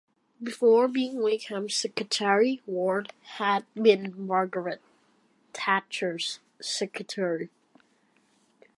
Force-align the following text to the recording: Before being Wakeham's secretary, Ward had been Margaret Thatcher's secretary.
Before 0.41 0.87
being 0.87 1.21
Wakeham's 1.21 1.75
secretary, 1.75 2.59
Ward 2.65 3.13
had 3.35 3.65
been 3.75 4.15
Margaret 4.17 4.81
Thatcher's 5.53 6.39
secretary. 6.59 7.51